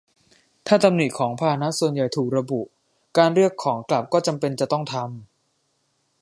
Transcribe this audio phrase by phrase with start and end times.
[0.67, 2.61] ถ้าตำหนิของพาหนะส่วนใหญ่ถูกระบุ
[3.17, 5.09] การเรียกของกลับก็จำเป็นจะต้องทำ